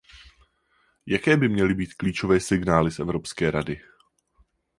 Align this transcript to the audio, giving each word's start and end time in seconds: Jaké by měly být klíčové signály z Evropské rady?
Jaké 1.05 1.37
by 1.37 1.49
měly 1.49 1.73
být 1.73 1.93
klíčové 1.93 2.39
signály 2.39 2.91
z 2.91 2.99
Evropské 2.99 3.51
rady? 3.51 3.81